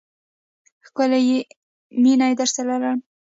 [0.85, 1.39] ښکلی یې،
[2.01, 2.99] مینه درسره لرم